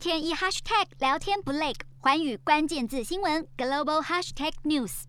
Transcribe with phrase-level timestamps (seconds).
[0.00, 5.02] 天一 hashtag 聊天不累，环宇关键字新闻 global hashtag news。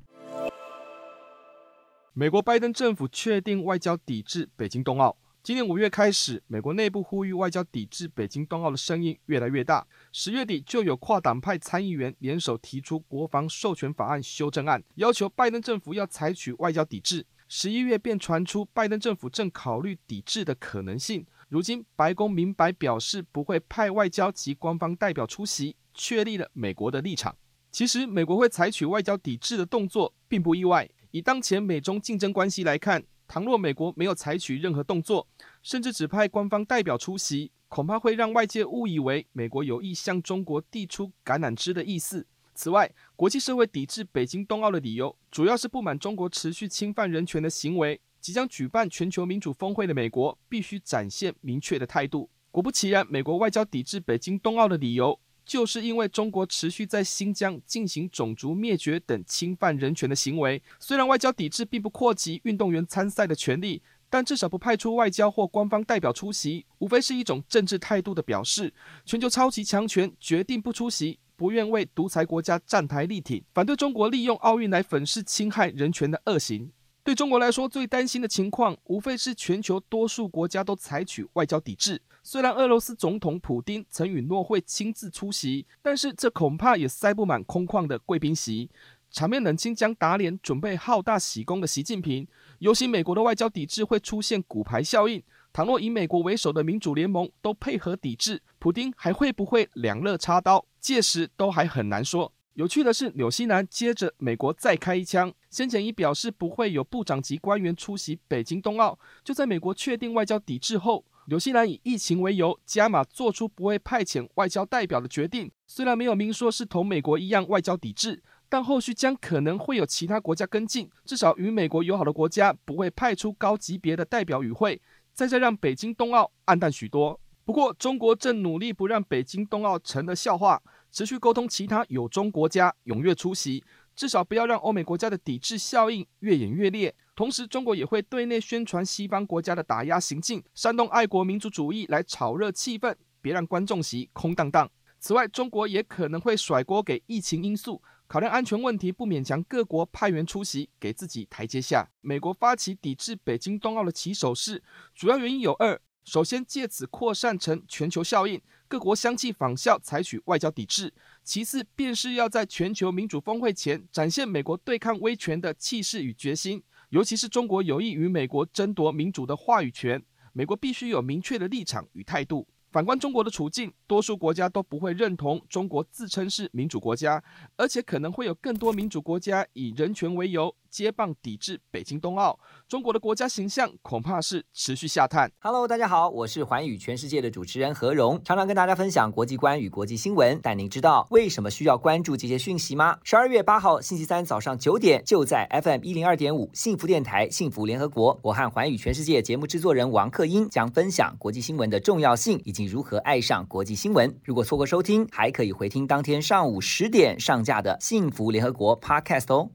[2.11, 5.15] 美国拜登政府确定外交抵制北京冬奥。
[5.41, 9.87] 今年五月开始，美国内部呼吁外交抵制北京冬奥的声音越来越大。
[10.11, 17.25] 十月底就有跨党派参议员联手提出国防授权法案修正案，要求拜登政府要采取外交抵制。
[17.47, 21.25] 十一月便传出拜登政府正考虑抵制的可能性。
[21.51, 27.35] 如今白宫明白表示不会派外交及官方代表出席，确立了美国的立场。
[27.69, 33.03] 其实美国会采取外交抵制的动作并不意外，以当前美中竞争关系来看。
[33.27, 35.27] 倘若美国没有采取任何动作，
[35.61, 42.25] 甚至只派官方代表出席，恐怕会让外界误以为美国有意向中国递出橄榄枝的意思。
[42.53, 47.99] 此外，国际社会抵制北京冬奥的理由，主要是不满中国持续侵犯人权的行为。
[48.21, 52.29] 即将举办全球民主峰会的美国，必须展现明确的态度。
[52.51, 60.61] 果不其然，美国外交抵制北京冬奥的理由，就是因为中国持续在新疆进行种族灭绝等侵犯人权的行为。
[60.79, 68.71] 虽然外交抵制并不扩及运动员参赛的权利，但至少不派出外交或官方代表出席，无非是一种政治态度的表示。
[69.05, 76.71] 全球超级强权决定不出席，不愿为独裁国家站台力挺，反对中国利用奥运来粉饰侵害人权的恶行。
[77.03, 81.99] 对中国来说，最担心的情况，无非是全球多数国家都采取外交抵制。
[82.21, 88.69] 虽然俄罗斯总统普丁曾允诺会亲自出席，但是这恐怕也塞不满空旷的贵宾席。
[89.09, 92.27] 场面冷清将打脸准备好大喜功的习近平，
[92.59, 95.21] 尤其美国的外交抵制会出现骨牌效应。
[95.51, 100.63] 倘若以美国为首的民主联盟都配合抵制，普丁还会不会两肋插刀？
[100.79, 102.31] 届时都还很难说。
[102.55, 108.99] 有趣的是，纽西兰接着美国再开一枪，先前已表示不会有部长级官员出席北京冬奥。
[109.23, 115.49] 就在美国确定外交抵制后，纽西兰以疫情为由加码做出不会派遣外交代表的决定。
[115.65, 120.89] 虽然没有明说是同美国一样外交抵制，但后续将可能会有其他国家跟进。
[121.05, 124.81] 至少与美国友好的国家不会派出高级别的代表与会，
[125.13, 127.17] 再再让北京冬奥黯淡许多。
[127.45, 130.61] 不过，中国正努力不让北京冬奥成了笑话。
[130.91, 133.63] 持续沟通其他友中国家踊跃出席，
[133.95, 136.93] 至少不要让欧美国家的抵制效应越演越烈。
[137.15, 144.69] 同时，中国也会对内宣传西方国家的打压行径，煽动爱国民族主义来炒热气氛，别让观众席空荡荡。
[144.99, 151.89] 此外，中国也可能会甩锅给疫情因素，考量安全问题，不勉强各国派员出席，给自己台阶下。
[152.01, 154.61] 美国发起抵制北京冬奥的起手式，
[154.93, 155.79] 主要原因有二。
[156.03, 160.93] 首先，借此扩散成全球效应，各国相继仿效，采取外交抵制。
[161.23, 166.63] 其次，便是要在全球民主峰会前展现美国对抗威权的气势与决心。
[166.89, 170.03] 尤其是中国有意与美国争夺民主的话语权，
[170.33, 172.47] 美国必须有明确的立场与态度。
[172.71, 177.23] 反观中国的处境，多数国家都不会认同中国自称是民主国家，
[177.55, 180.55] 而且可能会有更多民主国家以人权为由。
[180.71, 185.29] 接棒抵制北京冬奥，中国的国家形象恐怕是持续下探。
[185.39, 190.39] Hello，大家好，我是环宇全世界的主持人何荣，常常跟大家分享国际观与国际新闻。
[190.41, 192.97] 但您知道为什么需要关注这些讯息吗？
[193.03, 204.17] 十二月八号星期三早上九点，就在 FM 一零二点五幸福电台幸福联合国，我和环宇全世界节目制作人王克英将分享国际新闻的重要性以及如何爱上国际新闻。
[204.23, 209.49] 如果错过收听，还可以回听当天上午十点上架的幸福联合国 Podcast 哦。